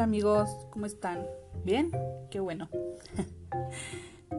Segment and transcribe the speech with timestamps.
[0.00, 1.26] Hola amigos, ¿cómo están?
[1.62, 1.90] ¿Bien?
[2.30, 2.70] Qué bueno.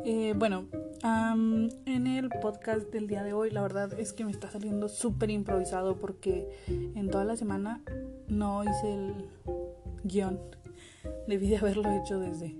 [0.03, 0.65] Eh, bueno,
[1.03, 5.29] en el podcast del día de hoy la verdad es que me está saliendo súper
[5.29, 7.83] improvisado porque en toda la semana
[8.27, 9.29] no hice el
[10.03, 10.39] guion.
[11.27, 12.55] Debí de haberlo hecho desde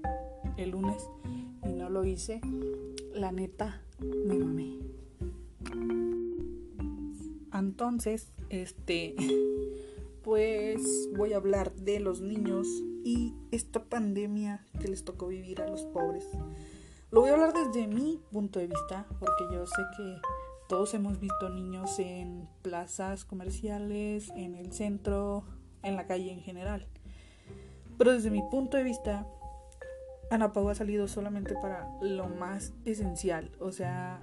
[0.58, 1.04] el lunes
[1.64, 2.42] y no lo hice.
[3.16, 4.78] La neta, me mamé.
[7.52, 9.16] Entonces, este
[10.24, 12.68] pues voy a hablar de los niños
[13.04, 16.28] y esta pandemia que les tocó vivir a los pobres.
[17.10, 20.22] Lo voy a hablar desde mi punto de vista, porque yo sé que
[20.70, 25.44] todos hemos visto niños en plazas comerciales, en el centro,
[25.84, 26.88] en la calle en general.
[27.98, 29.28] Pero desde mi punto de vista,
[30.30, 34.22] Ana Pau ha salido solamente para lo más esencial, o sea,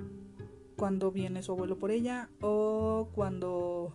[0.76, 3.92] cuando viene su abuelo por ella o cuando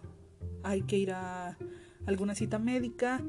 [0.62, 1.58] hay que ir a
[2.06, 3.22] alguna cita médica,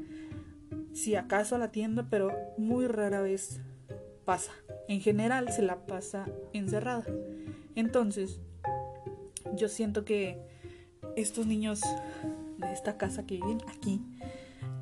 [0.93, 3.61] si acaso a la tienda, pero muy rara vez
[4.23, 4.51] pasa.
[4.87, 7.05] En general se la pasa encerrada.
[7.75, 8.39] Entonces,
[9.55, 10.39] yo siento que
[11.15, 11.81] estos niños
[12.57, 14.01] de esta casa que viven aquí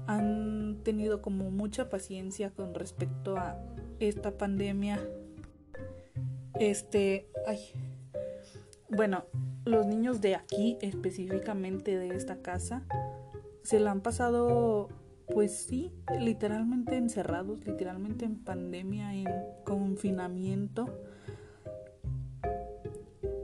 [0.07, 3.57] han tenido como mucha paciencia con respecto a
[3.99, 4.99] esta pandemia.
[6.59, 7.59] Este, ay.
[8.89, 9.25] Bueno,
[9.65, 12.83] los niños de aquí, específicamente de esta casa,
[13.63, 14.89] se la han pasado,
[15.33, 19.27] pues sí, literalmente encerrados, literalmente en pandemia, en
[19.63, 20.89] confinamiento.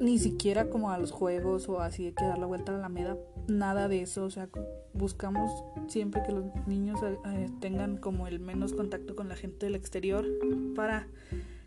[0.01, 2.89] Ni siquiera como a los juegos o así de que dar la vuelta a la
[2.89, 3.17] meda,
[3.47, 4.25] nada de eso.
[4.25, 4.49] O sea,
[4.93, 5.51] buscamos
[5.87, 9.75] siempre que los niños eh, eh, tengan como el menos contacto con la gente del
[9.75, 10.25] exterior
[10.75, 11.07] para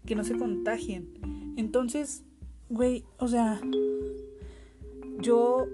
[0.07, 1.55] que no se contagien.
[1.57, 2.25] Entonces,
[2.69, 3.61] güey, o sea,
[5.19, 5.67] yo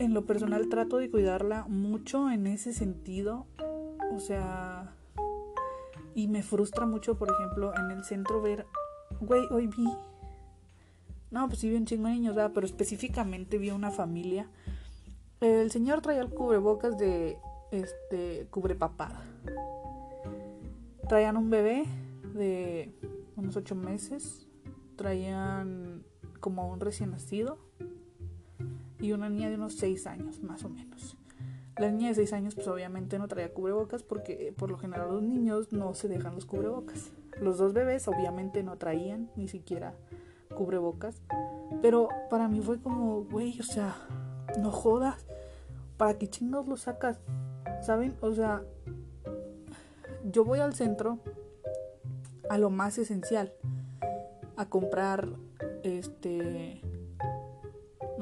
[0.00, 3.46] en lo personal trato de cuidarla mucho en ese sentido.
[4.12, 4.94] O sea,
[6.14, 8.66] y me frustra mucho, por ejemplo, en el centro ver,
[9.20, 9.86] güey, hoy vi.
[11.30, 12.34] No, pues sí vi un chingo de niños.
[12.54, 14.48] Pero específicamente vi una familia.
[15.40, 17.38] El señor traía el cubrebocas de
[17.70, 19.22] este cubrepapada.
[21.08, 21.84] Traían un bebé
[22.32, 22.94] de
[23.36, 24.48] unos ocho meses.
[24.96, 26.04] Traían
[26.40, 27.69] como un recién nacido
[29.00, 31.16] y una niña de unos 6 años, más o menos.
[31.78, 35.08] La niña de 6 años pues obviamente no traía cubrebocas porque eh, por lo general
[35.08, 37.10] los niños no se dejan los cubrebocas.
[37.40, 39.94] Los dos bebés obviamente no traían ni siquiera
[40.54, 41.22] cubrebocas.
[41.80, 43.96] Pero para mí fue como, güey, o sea,
[44.58, 45.24] no jodas.
[45.96, 47.20] ¿Para qué chingados lo sacas?
[47.82, 48.14] ¿Saben?
[48.20, 48.62] O sea,
[50.24, 51.18] yo voy al centro
[52.50, 53.52] a lo más esencial.
[54.56, 55.28] A comprar
[55.82, 56.82] este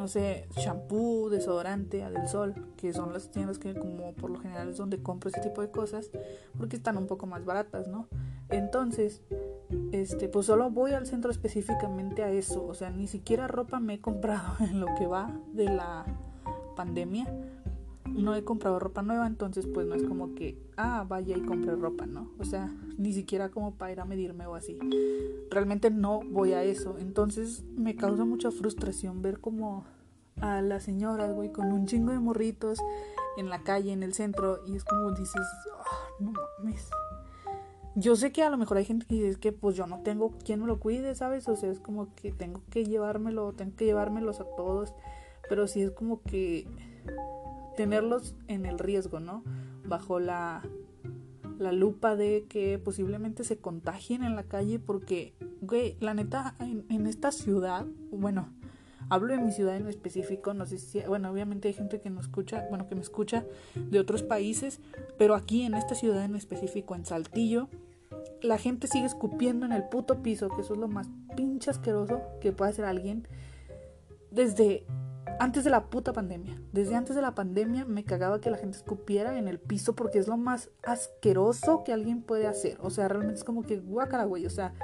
[0.08, 4.38] no sé, shampoo, desodorante, a del sol, que son las tiendas que como por lo
[4.38, 6.10] general es donde compro ese tipo de cosas,
[6.56, 8.08] porque están un poco más baratas, ¿no?
[8.48, 9.20] Entonces,
[9.92, 13.94] este, pues solo voy al centro específicamente a eso, o sea, ni siquiera ropa me
[13.94, 16.06] he comprado en lo que va de la
[16.74, 17.26] pandemia.
[18.06, 21.76] No he comprado ropa nueva, entonces pues no es como que, ah, vaya y compre
[21.76, 22.30] ropa, ¿no?
[22.38, 24.78] O sea, ni siquiera como para ir a medirme o así.
[25.50, 26.96] Realmente no voy a eso.
[26.98, 29.84] Entonces me causa mucha frustración ver como
[30.40, 32.78] a las señoras, güey, con un chingo de morritos
[33.36, 35.42] en la calle, en el centro, y es como dices,
[35.78, 36.90] ah, no mames.
[37.94, 40.32] Yo sé que a lo mejor hay gente que dice que pues yo no tengo
[40.44, 41.48] quien me lo cuide, ¿sabes?
[41.48, 44.94] O sea, es como que tengo que llevármelo, tengo que llevármelos a todos,
[45.48, 46.68] pero sí es como que
[47.76, 49.42] tenerlos en el riesgo, ¿no?
[49.84, 50.62] Bajo la
[51.58, 57.06] la lupa de que posiblemente se contagien en la calle porque, güey, la neta, en,
[57.06, 58.48] esta ciudad, bueno,
[59.10, 62.26] hablo de mi ciudad en específico, no sé si, bueno, obviamente hay gente que nos
[62.26, 64.80] escucha, bueno, que me escucha de otros países,
[65.16, 67.68] pero aquí en esta ciudad en específico, en Saltillo,
[68.42, 72.22] la gente sigue escupiendo en el puto piso, que eso es lo más pinche asqueroso
[72.40, 73.26] que puede hacer alguien,
[74.30, 74.84] desde
[75.38, 76.60] antes de la puta pandemia.
[76.72, 80.18] Desde antes de la pandemia me cagaba que la gente escupiera en el piso porque
[80.18, 82.78] es lo más asqueroso que alguien puede hacer.
[82.80, 84.46] O sea, realmente es como que guácala, güey.
[84.46, 84.74] O sea,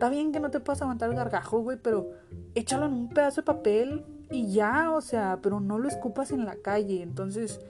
[0.00, 2.08] está bien que no te puedas aguantar el gargajo, güey, pero
[2.54, 6.46] échalo en un pedazo de papel y ya, o sea, pero no lo escupas en
[6.46, 7.02] la calle.
[7.02, 7.60] Entonces,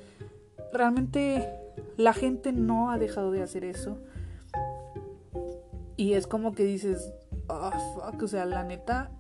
[0.72, 1.48] realmente
[1.96, 3.98] la gente no ha dejado de hacer eso.
[5.96, 7.12] Y es como que dices,
[7.48, 9.10] oh, fuck, o sea, la neta,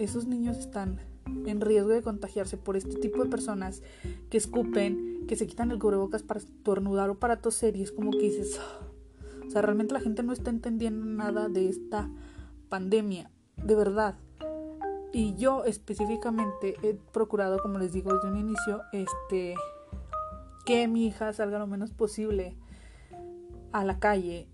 [0.00, 0.98] esos niños están
[1.46, 3.80] en riesgo de contagiarse por este tipo de personas
[4.28, 8.10] que escupen, que se quitan el cubrebocas para estornudar o para toser y es como
[8.10, 8.58] que dices,
[9.46, 12.10] o sea, realmente la gente no está entendiendo nada de esta
[12.68, 14.16] pandemia, de verdad.
[15.12, 19.54] Y yo específicamente he procurado, como les digo desde un inicio, este
[20.64, 22.56] que mi hija salga lo menos posible
[23.72, 24.48] a la calle,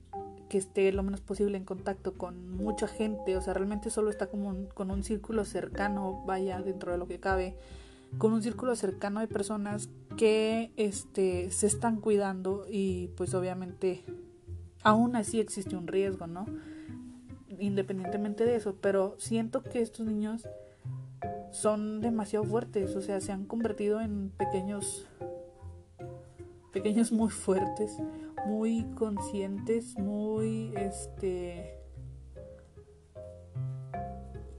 [0.49, 4.27] que esté lo menos posible en contacto con mucha gente, o sea, realmente solo está
[4.27, 7.57] como con un círculo cercano, vaya dentro de lo que cabe,
[8.19, 9.89] con un círculo cercano de personas
[10.19, 14.05] que este, se están cuidando y pues obviamente
[14.83, 16.45] aún así existe un riesgo, ¿no?
[17.63, 20.49] Independientemente de eso, pero siento que estos niños
[21.53, 25.07] son demasiado fuertes, o sea, se han convertido en pequeños
[26.73, 27.99] pequeños muy fuertes,
[28.47, 31.79] muy conscientes, muy este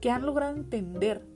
[0.00, 1.26] que han logrado entender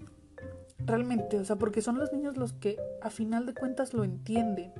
[0.78, 4.72] realmente, o sea, porque son los niños los que a final de cuentas lo entienden.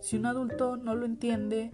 [0.00, 1.70] Si un adulto no lo entiende,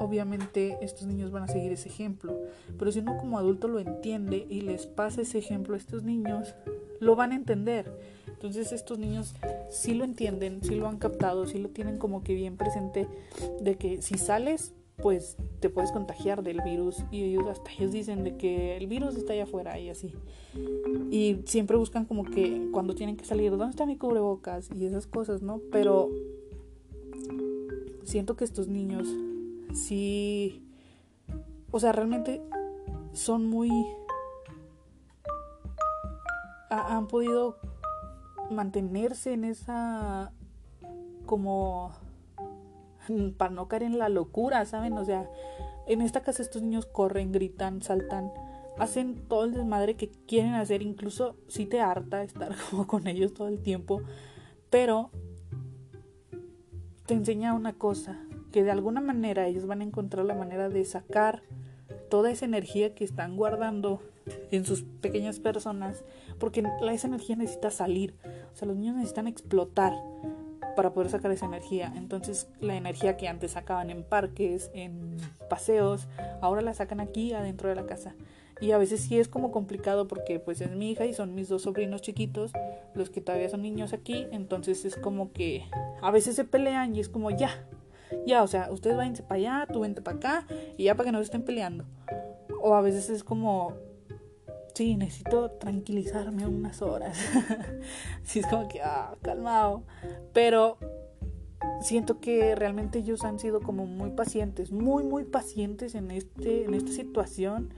[0.00, 2.38] obviamente estos niños van a seguir ese ejemplo.
[2.78, 6.54] Pero si uno como adulto lo entiende y les pasa ese ejemplo a estos niños,
[7.00, 7.92] lo van a entender.
[8.26, 9.34] Entonces estos niños
[9.70, 13.08] sí lo entienden, sí lo han captado, sí lo tienen como que bien presente
[13.60, 18.22] de que si sales, pues te puedes contagiar del virus y ellos hasta ellos dicen
[18.22, 20.12] de que el virus está allá afuera y así.
[21.10, 24.70] Y siempre buscan como que cuando tienen que salir, ¿dónde está mi cubrebocas?
[24.74, 25.60] Y esas cosas, ¿no?
[25.72, 26.10] Pero
[28.04, 29.08] siento que estos niños
[29.72, 30.66] sí,
[31.70, 32.42] o sea, realmente
[33.12, 33.70] son muy...
[36.70, 37.58] han podido
[38.50, 40.32] mantenerse en esa
[41.26, 41.92] como
[43.36, 44.94] para no caer en la locura, ¿saben?
[44.94, 45.28] O sea,
[45.86, 48.32] en esta casa estos niños corren, gritan, saltan,
[48.78, 53.34] hacen todo el desmadre que quieren hacer, incluso si te harta estar como con ellos
[53.34, 54.02] todo el tiempo,
[54.70, 55.10] pero
[57.06, 58.23] te enseña una cosa,
[58.54, 61.42] que de alguna manera ellos van a encontrar la manera de sacar
[62.08, 64.00] toda esa energía que están guardando
[64.52, 66.04] en sus pequeñas personas,
[66.38, 66.62] porque
[66.92, 68.14] esa energía necesita salir,
[68.52, 69.92] o sea, los niños necesitan explotar
[70.76, 71.92] para poder sacar esa energía.
[71.96, 75.16] Entonces, la energía que antes sacaban en parques, en
[75.50, 76.06] paseos,
[76.40, 78.14] ahora la sacan aquí adentro de la casa.
[78.60, 81.48] Y a veces sí es como complicado porque pues es mi hija y son mis
[81.48, 82.52] dos sobrinos chiquitos,
[82.94, 85.64] los que todavía son niños aquí, entonces es como que
[86.00, 87.66] a veces se pelean y es como ya,
[88.26, 90.46] ya, o sea, ustedes váyanse para allá, tú vente para acá
[90.76, 91.84] y ya para que no se estén peleando.
[92.60, 93.74] O a veces es como
[94.74, 97.16] sí, necesito tranquilizarme unas horas.
[98.22, 99.84] sí, es como que, ah, calmado.
[100.32, 100.78] Pero
[101.80, 106.74] siento que realmente ellos han sido como muy pacientes, muy, muy pacientes en, este, en
[106.74, 107.72] esta situación.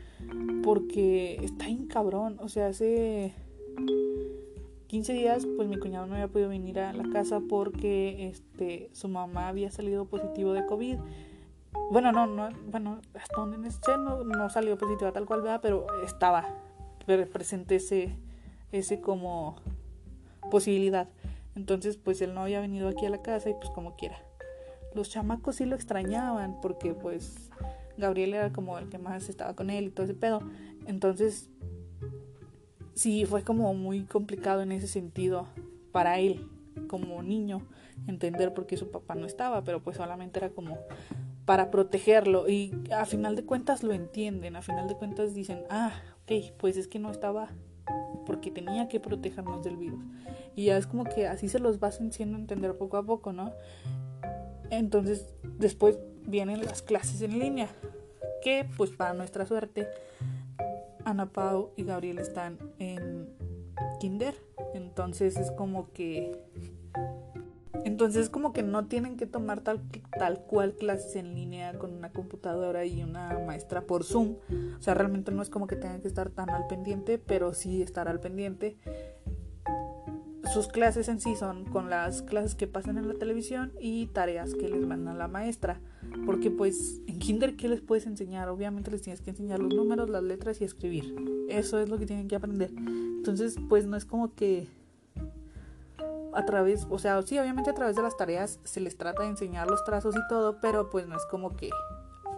[0.64, 2.38] Porque está bien cabrón.
[2.40, 3.34] O sea, hace
[4.96, 9.08] 15 días, pues mi cuñado no había podido venir a la casa porque este, su
[9.08, 10.96] mamá había salido positivo de COVID.
[11.90, 16.48] Bueno, no, no, bueno, hasta donde no, no salió positiva tal cual, vea, pero estaba,
[17.04, 18.16] presente ese,
[18.72, 19.56] ese como
[20.50, 21.10] posibilidad.
[21.56, 24.16] Entonces, pues él no había venido aquí a la casa y pues como quiera.
[24.94, 27.50] Los chamacos sí lo extrañaban porque pues
[27.98, 30.40] Gabriel era como el que más estaba con él y todo ese pedo.
[30.86, 31.50] Entonces,
[32.96, 35.46] sí fue como muy complicado en ese sentido
[35.92, 36.48] para él
[36.88, 37.62] como niño
[38.08, 40.78] entender por qué su papá no estaba, pero pues solamente era como
[41.44, 45.92] para protegerlo y a final de cuentas lo entienden, a final de cuentas dicen, ah,
[46.22, 47.50] ok, pues es que no estaba
[48.26, 50.04] porque tenía que protegernos del virus.
[50.56, 53.52] Y ya es como que así se los vas haciendo entender poco a poco, ¿no?
[54.70, 57.68] Entonces, después vienen las clases en línea,
[58.42, 59.86] que pues para nuestra suerte,
[61.06, 63.28] Ana Pau y Gabriel están en
[64.00, 64.34] kinder.
[64.74, 66.32] Entonces es como que
[67.84, 69.80] entonces como que no tienen que tomar tal,
[70.18, 74.36] tal cual clases en línea con una computadora y una maestra por Zoom.
[74.76, 77.82] O sea, realmente no es como que tengan que estar tan al pendiente, pero sí
[77.82, 78.76] estar al pendiente.
[80.52, 84.54] Sus clases en sí son con las clases que pasan en la televisión y tareas
[84.54, 85.80] que les a la maestra.
[86.26, 88.48] Porque pues en kinder, ¿qué les puedes enseñar?
[88.48, 91.14] Obviamente les tienes que enseñar los números, las letras y escribir.
[91.48, 92.70] Eso es lo que tienen que aprender.
[92.76, 94.66] Entonces pues no es como que
[96.34, 99.30] a través, o sea, sí, obviamente a través de las tareas se les trata de
[99.30, 101.70] enseñar los trazos y todo, pero pues no es como que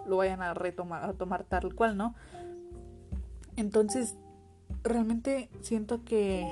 [0.07, 2.15] lo vayan a retomar, a tomar tal cual, ¿no?
[3.57, 4.15] Entonces,
[4.83, 6.49] realmente siento que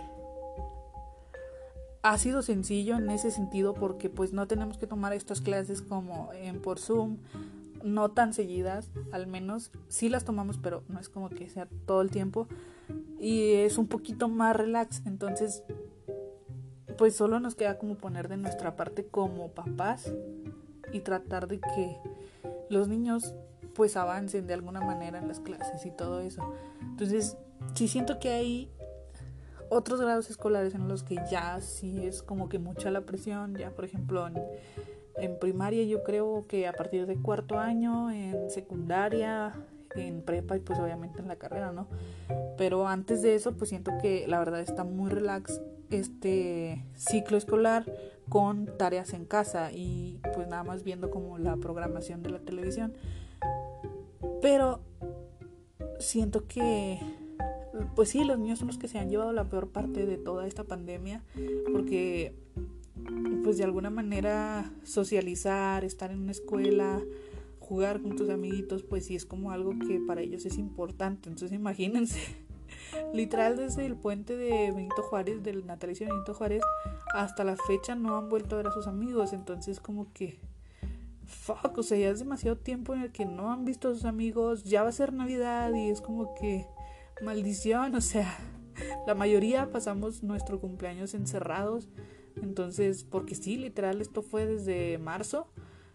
[2.09, 6.31] ha sido sencillo en ese sentido porque pues no tenemos que tomar estas clases como
[6.33, 7.17] en por Zoom,
[7.83, 12.01] no tan seguidas, al menos sí las tomamos, pero no es como que sea todo
[12.01, 12.47] el tiempo
[13.19, 15.63] y es un poquito más relax, entonces
[16.97, 20.09] pues solo nos queda como poner de nuestra parte como papás
[20.93, 21.97] y tratar de que
[22.69, 23.35] los niños
[23.75, 26.41] pues avancen de alguna manera en las clases y todo eso.
[26.81, 27.37] Entonces,
[27.75, 28.71] sí siento que hay
[29.69, 33.71] otros grados escolares en los que ya sí es como que mucha la presión, ya
[33.71, 34.27] por ejemplo
[35.15, 39.53] en, primaria yo creo que a partir de cuarto año, en secundaria,
[39.95, 41.87] en prepa y pues obviamente en la carrera, ¿no?
[42.57, 45.59] Pero antes de eso pues siento que la verdad está muy relax
[45.89, 47.85] este ciclo escolar
[48.29, 52.93] con tareas en casa y pues nada más viendo como la programación de la televisión.
[54.41, 54.81] Pero
[55.99, 56.99] siento que
[57.95, 60.47] pues sí, los niños son los que se han llevado la peor parte de toda
[60.47, 61.23] esta pandemia
[61.71, 62.33] porque
[63.43, 67.01] pues de alguna manera socializar, estar en una escuela,
[67.59, 71.29] jugar con tus amiguitos, pues sí es como algo que para ellos es importante.
[71.29, 72.19] Entonces imagínense,
[73.13, 76.63] literal desde el puente de Benito Juárez, del natalicio de Benito Juárez,
[77.13, 79.33] hasta la fecha no han vuelto a ver a sus amigos.
[79.33, 80.39] Entonces como que,
[81.25, 84.05] fuck, o sea, ya es demasiado tiempo en el que no han visto a sus
[84.05, 86.65] amigos, ya va a ser Navidad y es como que,
[87.21, 88.37] maldición, o sea,
[89.05, 91.89] la mayoría pasamos nuestro cumpleaños encerrados.
[92.41, 95.47] Entonces, porque sí, literal, esto fue desde marzo.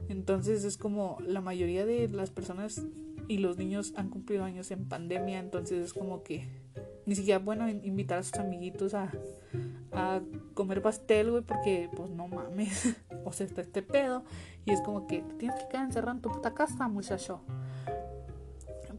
[0.08, 2.82] Entonces es como la mayoría de las personas
[3.28, 6.48] y los niños han cumplido años en pandemia, entonces es como que
[7.06, 9.12] ni siquiera bueno invitar a sus amiguitos a,
[10.54, 14.24] comer pastel, güey, porque pues no mames, o sea, está este pedo
[14.64, 17.42] y es como que tienes que quedar encerrado en tu puta casa, muchacho.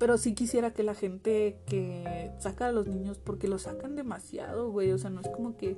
[0.03, 4.69] Pero sí quisiera que la gente que saca a los niños, porque los sacan demasiado,
[4.69, 5.77] güey, o sea, no es como que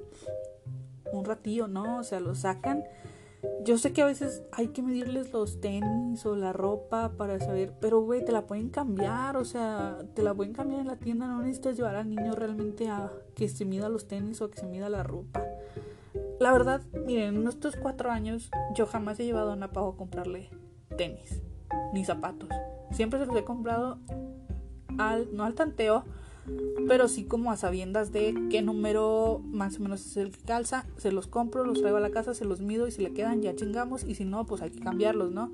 [1.14, 2.00] un ratillo, ¿no?
[2.00, 2.86] O sea, los sacan
[3.64, 7.74] yo sé que a veces hay que medirles los tenis o la ropa para saber,
[7.80, 11.28] pero güey, te la pueden cambiar, o sea, te la pueden cambiar en la tienda,
[11.28, 14.66] no necesitas llevar al niño realmente a que se mida los tenis o que se
[14.66, 15.46] mida la ropa.
[16.40, 20.50] La verdad, miren, en estos cuatro años yo jamás he llevado a Napajo a comprarle
[20.98, 21.44] tenis
[21.94, 22.50] ni zapatos.
[22.92, 23.98] Siempre se los he comprado
[24.98, 26.04] al, no al tanteo,
[26.88, 30.86] pero sí como a sabiendas de qué número más o menos es el que calza,
[30.98, 33.42] se los compro, los traigo a la casa, se los mido y si le quedan
[33.42, 34.04] ya chingamos.
[34.04, 35.52] Y si no, pues hay que cambiarlos, ¿no?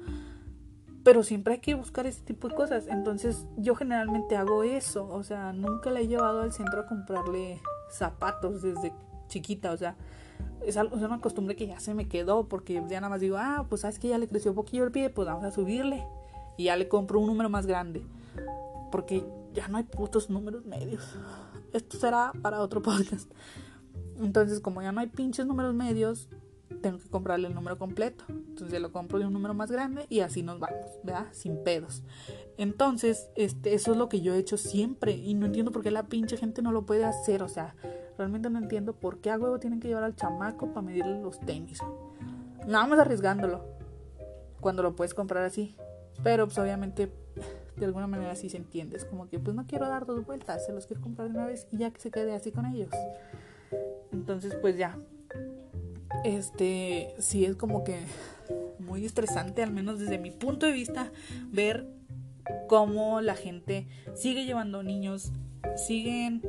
[1.04, 5.24] Pero siempre hay que buscar ese tipo de cosas, entonces yo generalmente hago eso, o
[5.24, 7.60] sea, nunca le he llevado al centro a comprarle
[7.90, 8.94] zapatos desde
[9.28, 9.96] chiquita, o sea,
[10.64, 13.82] es, una costumbre que ya se me quedó porque ya nada más digo, ah, pues
[13.82, 16.06] sabes que ya le creció un poquillo el pie, pues vamos a subirle
[16.58, 18.06] y ya le compro un número más grande.
[18.92, 21.04] Porque ya no hay putos números medios.
[21.74, 23.32] Esto será para otro podcast.
[24.20, 26.30] Entonces, como ya no hay pinches números medios,
[26.82, 28.24] tengo que comprarle el número completo.
[28.30, 31.28] Entonces, lo compro de un número más grande y así nos vamos, ¿verdad?
[31.32, 32.04] Sin pedos.
[32.58, 35.92] Entonces, este, eso es lo que yo he hecho siempre y no entiendo por qué
[35.92, 37.44] la pinche gente no lo puede hacer.
[37.44, 37.76] O sea,
[38.18, 41.40] realmente no entiendo por qué a huevo tienen que llevar al chamaco para medirle los
[41.40, 41.80] tenis.
[42.68, 43.66] Nada más arriesgándolo
[44.60, 45.76] cuando lo puedes comprar así.
[46.24, 47.10] Pero, pues, obviamente,
[47.82, 48.98] de alguna manera sí se entiende.
[48.98, 51.48] Es como que pues no quiero dar dos vueltas, se los quiero comprar de una
[51.48, 52.90] vez y ya que se quede así con ellos.
[54.12, 54.98] Entonces pues ya.
[56.24, 58.00] Este sí es como que
[58.80, 61.12] muy estresante, al menos desde mi punto de vista,
[61.52, 61.88] ver
[62.68, 65.32] cómo la gente sigue llevando niños,
[65.78, 66.42] siguen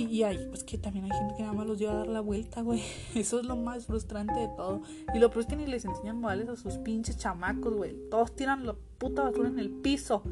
[0.00, 2.08] y, y hay, pues que también hay gente que nada más los lleva a dar
[2.08, 2.82] la vuelta, güey.
[3.14, 4.82] Eso es lo más frustrante de todo.
[5.14, 7.94] Y lo peor es que ni les enseñan modales a sus pinches chamacos, güey.
[8.10, 10.22] Todos tiran la puta basura en el piso.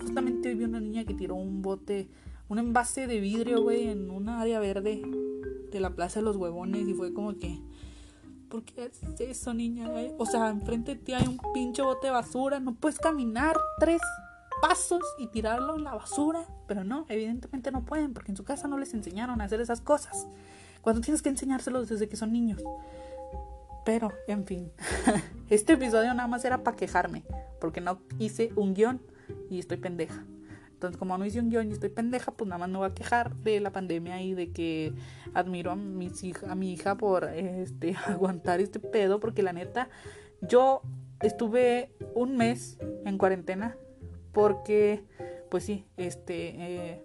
[0.00, 2.08] Justamente hoy vi una niña que tiró un bote,
[2.48, 5.02] un envase de vidrio, güey, en una área verde
[5.70, 6.88] de la Plaza de los Huevones.
[6.88, 7.60] Y fue como que,
[8.48, 9.88] ¿por qué haces eso, niña?
[10.18, 12.60] O sea, enfrente de ti hay un pinche bote de basura.
[12.60, 14.00] No puedes caminar tres
[14.60, 16.46] pasos y tirarlo en la basura.
[16.66, 19.80] Pero no, evidentemente no pueden porque en su casa no les enseñaron a hacer esas
[19.80, 20.26] cosas.
[20.80, 22.62] Cuando tienes que enseñárselos desde que son niños.
[23.84, 24.72] Pero, en fin,
[25.50, 27.24] este episodio nada más era para quejarme
[27.60, 29.00] porque no hice un guion
[29.50, 30.24] y estoy pendeja.
[30.72, 32.94] Entonces, como no hice un guion y estoy pendeja, pues nada más me voy a
[32.94, 34.92] quejar de la pandemia y de que
[35.32, 39.88] admiro a, mis hija, a mi hija por este, aguantar este pedo, porque la neta,
[40.42, 40.82] yo
[41.20, 43.76] estuve un mes en cuarentena
[44.34, 45.04] porque
[45.48, 47.02] pues sí, este eh,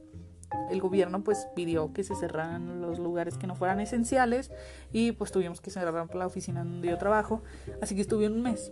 [0.70, 4.52] el gobierno pues pidió que se cerraran los lugares que no fueran esenciales
[4.92, 7.44] y pues tuvimos que cerrar la oficina donde yo trabajo,
[7.82, 8.72] así que estuve un mes.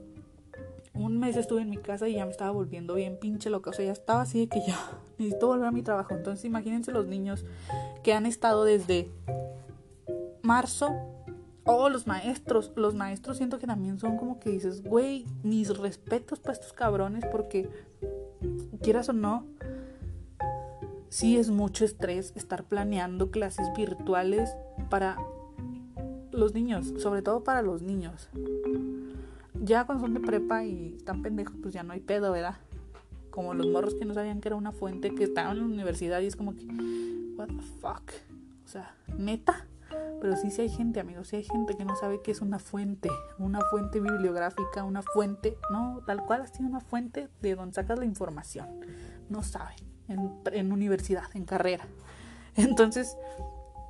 [0.93, 3.73] Un mes estuve en mi casa y ya me estaba volviendo bien pinche loca, o
[3.73, 4.79] sea, ya estaba así de que ya
[5.19, 6.15] necesito volver a mi trabajo.
[6.15, 7.45] Entonces, imagínense los niños
[8.01, 9.11] que han estado desde
[10.41, 10.89] marzo
[11.69, 12.71] Oh, los maestros.
[12.77, 17.25] Los maestros siento que también son como que dices, güey, mis respetos para estos cabrones
[17.29, 17.69] porque
[18.77, 19.46] quieras o no,
[21.10, 24.55] sí es mucho estrés estar planeando clases virtuales
[24.89, 25.17] para
[26.31, 28.29] los niños, sobre todo para los niños.
[29.53, 32.55] Ya cuando son de prepa y están pendejos, pues ya no hay pedo, ¿verdad?
[33.31, 36.22] Como los morros que no sabían que era una fuente, que estaban en la universidad
[36.22, 36.65] y es como que,
[37.36, 38.12] what the fuck.
[38.65, 39.65] O sea, neta.
[40.19, 42.59] Pero sí, sí hay gente, amigos, sí hay gente que no sabe qué es una
[42.59, 48.00] fuente, una fuente bibliográfica, una fuente, no, tal cual así una fuente de donde sacas
[48.00, 48.67] la información.
[49.29, 49.75] No sabe,
[50.07, 51.86] en, en universidad, en carrera.
[52.55, 53.15] Entonces,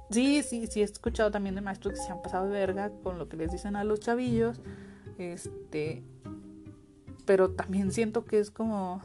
[0.10, 3.18] sí, sí, sí he escuchado también de maestros que se han pasado de verga con
[3.18, 4.62] lo que les dicen a los chavillos.
[5.18, 6.04] Este,
[7.26, 9.02] pero también siento que es como,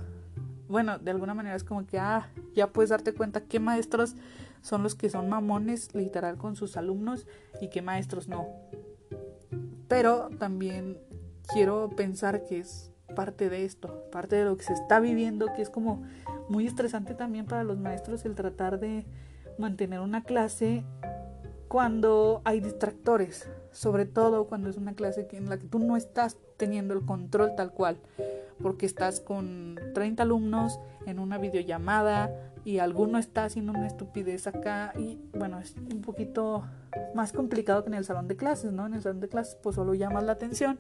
[0.72, 4.16] bueno, de alguna manera es como que, ah, ya puedes darte cuenta qué maestros
[4.62, 7.26] son los que son mamones literal con sus alumnos
[7.60, 8.48] y qué maestros no.
[9.86, 10.98] Pero también
[11.52, 15.60] quiero pensar que es parte de esto, parte de lo que se está viviendo, que
[15.60, 16.02] es como
[16.48, 19.04] muy estresante también para los maestros el tratar de
[19.58, 20.84] mantener una clase
[21.68, 26.36] cuando hay distractores, sobre todo cuando es una clase en la que tú no estás
[26.56, 27.98] teniendo el control tal cual,
[28.62, 32.30] porque estás con 30 alumnos en una videollamada
[32.64, 36.62] y alguno está haciendo una estupidez acá y bueno, es un poquito
[37.14, 38.86] más complicado que en el salón de clases, ¿no?
[38.86, 40.78] En el salón de clases pues solo llamas la atención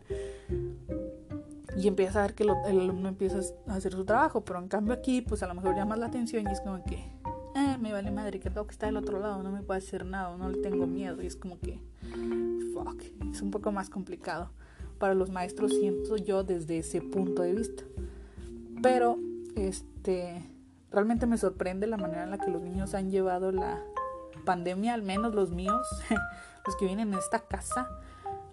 [1.76, 4.94] y empiezas a ver que el alumno empieza a hacer su trabajo, pero en cambio
[4.94, 6.96] aquí pues a lo mejor llamas la atención y es como que,
[7.56, 10.04] eh, me vale madre, que tengo que está del otro lado, no me puede hacer
[10.04, 11.80] nada, no le tengo miedo y es como que,
[12.84, 14.50] fuck, es un poco más complicado
[14.98, 17.82] para los maestros, siento yo desde ese punto de vista.
[18.82, 19.18] Pero,
[19.56, 20.48] este,
[20.92, 23.82] realmente me sorprende la manera en la que los niños han llevado la
[24.44, 25.86] pandemia, al menos los míos,
[26.66, 27.88] los que vienen en esta casa.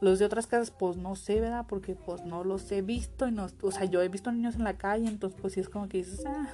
[0.01, 1.65] Los de otras casas, pues no sé, ¿verdad?
[1.67, 4.63] Porque pues no los he visto y no, o sea, yo he visto niños en
[4.63, 6.47] la calle, entonces pues sí es como que dices, ah,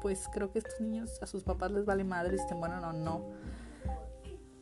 [0.00, 2.92] pues creo que estos niños a sus papás les vale madre si te mueren o
[2.92, 3.24] no.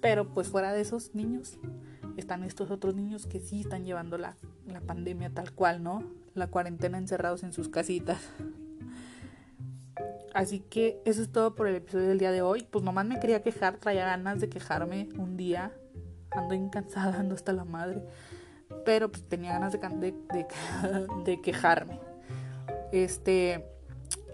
[0.00, 1.58] Pero pues fuera de esos niños,
[2.16, 4.36] están estos otros niños que sí están llevando la,
[4.86, 6.02] pandemia tal cual, ¿no?
[6.34, 8.20] La cuarentena encerrados en sus casitas.
[10.34, 12.66] Así que eso es todo por el episodio del día de hoy.
[12.70, 15.72] Pues nomás me quería quejar, traía ganas de quejarme un día.
[16.30, 18.02] Ando incansada, ando hasta la madre.
[18.84, 20.14] Pero pues tenía ganas de,
[21.24, 22.00] de quejarme.
[22.92, 23.68] Este.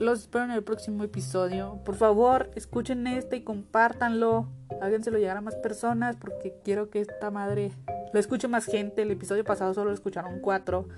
[0.00, 1.80] Los espero en el próximo episodio.
[1.84, 4.46] Por favor, escuchen este y compártanlo.
[4.80, 7.72] Háganselo llegar a más personas porque quiero que esta madre
[8.12, 9.02] lo escuche más gente.
[9.02, 10.88] El episodio pasado solo lo escucharon cuatro.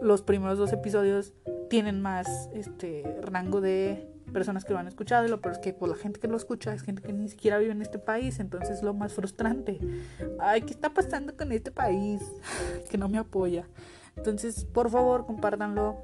[0.00, 1.34] Los primeros dos episodios
[1.68, 5.74] tienen más este rango de personas que lo han escuchado y lo peor es que
[5.74, 8.38] pues, la gente que lo escucha es gente que ni siquiera vive en este país,
[8.40, 9.78] entonces es lo más frustrante.
[10.38, 12.22] Ay, ¿qué está pasando con este país?
[12.90, 13.66] que no me apoya.
[14.16, 15.98] Entonces, por favor, compártanlo.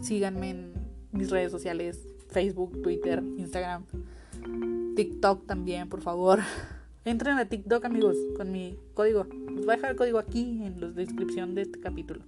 [0.00, 0.79] Síganme en
[1.12, 3.84] mis redes sociales, Facebook, Twitter, Instagram,
[4.96, 6.40] TikTok también, por favor.
[7.04, 9.24] Entren a TikTok, amigos, con mi código.
[9.24, 12.20] Les voy a dejar el código aquí en la descripción de este capítulo.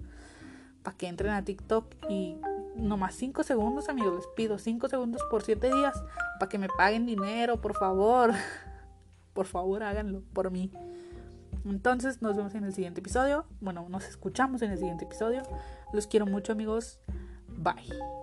[0.81, 2.35] Para que entren a TikTok y
[2.75, 4.15] nomás 5 segundos, amigos.
[4.15, 5.93] Les pido 5 segundos por 7 días.
[6.39, 8.33] Para que me paguen dinero, por favor.
[9.33, 10.69] Por favor, háganlo por mí.
[11.65, 13.45] Entonces, nos vemos en el siguiente episodio.
[13.61, 15.41] Bueno, nos escuchamos en el siguiente episodio.
[15.91, 16.99] Los quiero mucho, amigos.
[17.47, 18.22] Bye.